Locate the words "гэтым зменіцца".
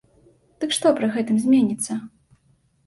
1.19-2.03